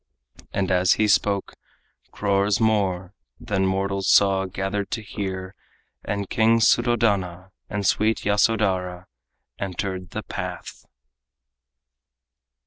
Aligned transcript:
And 0.51 0.71
as 0.71 0.93
he 0.93 1.07
spoke, 1.07 1.53
crores 2.09 2.59
more 2.59 3.13
than 3.39 3.67
mortals 3.67 4.07
saw 4.09 4.45
Gathered 4.45 4.89
to 4.89 5.01
hear, 5.03 5.53
and 6.03 6.27
King 6.27 6.57
Suddhodana 6.59 7.51
And 7.69 7.85
sweet 7.85 8.25
Yasodhara 8.25 9.05
entered 9.59 10.09
the 10.09 10.23
path. 10.23 10.85